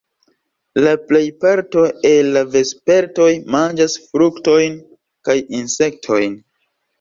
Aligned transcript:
La 0.85 0.93
plejparto 1.09 1.83
el 2.11 2.29
la 2.37 2.43
vespertoj 2.55 3.27
manĝas 3.57 3.99
fruktojn 4.07 4.81
kaj 5.31 5.37
insektojn. 5.61 6.37